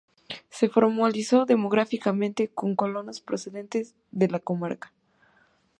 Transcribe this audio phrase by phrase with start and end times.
[0.49, 4.91] Se formalizó demográficamente con colonos procedentes de la comarca.